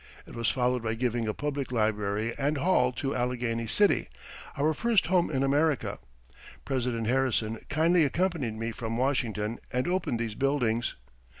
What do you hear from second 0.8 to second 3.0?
by giving a public library and hall